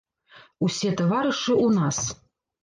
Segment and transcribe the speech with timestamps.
[0.67, 1.97] Усе таварышы ў нас!